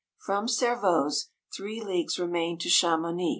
[0.25, 3.29] From Servoz three leagues remain to Chamouni.